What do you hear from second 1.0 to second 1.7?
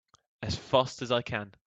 as I can!